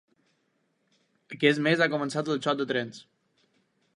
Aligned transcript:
Aquest 1.35 1.61
mes 1.67 1.85
ha 1.85 1.89
començat 1.95 2.33
el 2.37 2.43
xoc 2.47 2.59
de 2.63 2.69
trens. 2.75 3.03